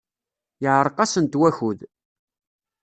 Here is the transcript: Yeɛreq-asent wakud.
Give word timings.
Yeɛreq-asent 0.63 1.39
wakud. 1.39 1.79